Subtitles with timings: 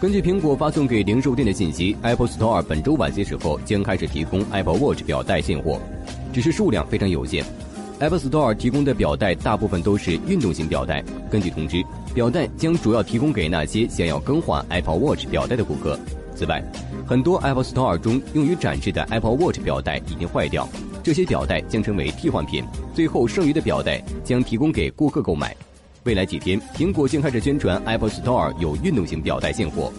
[0.00, 5.80] 根据苹果发送给零售店的信息，Apple Store 本周晚些时候将开始提供 Apple Watch 表带现货，
[6.32, 7.44] 只是数量非常有限。
[7.98, 11.02] Apple Store 提供的表带大部分都是运动型表带。
[11.28, 11.82] 根据通知，
[12.14, 15.98] 表带将主要提供给那些想要更换 Apple Watch 表带的顾客。
[16.32, 16.62] 此外，
[17.04, 20.68] 很多 Apple Store 中用于展示的 Apple Watch 表带已经坏掉，
[21.02, 22.62] 这些表带将成为替换品。
[22.94, 25.56] 最后剩余的表带将提供给顾客购买。
[26.08, 29.92] 未来几天，苹果将开始宣传 Apple Store 有运动型表带现货。